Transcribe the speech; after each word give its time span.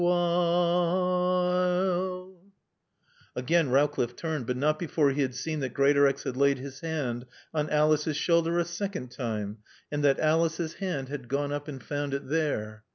Again 3.35 3.69
Rowcliffe 3.69 4.15
turned; 4.15 4.47
but 4.47 4.57
not 4.57 4.79
before 4.79 5.11
he 5.11 5.21
had 5.21 5.35
seen 5.35 5.59
that 5.59 5.75
Greatorex 5.75 6.23
had 6.23 6.35
his 6.57 6.79
hand 6.79 7.27
on 7.53 7.69
Alice's 7.69 8.17
shoulder 8.17 8.57
a 8.57 8.65
second 8.65 9.09
time, 9.11 9.59
and 9.91 10.03
that 10.03 10.19
Alice's 10.19 10.73
hand 10.73 11.09
had 11.09 11.27
gone 11.29 11.51
up 11.51 11.67
and 11.67 11.83
found 11.83 12.15
it 12.15 12.27
there. 12.29 12.83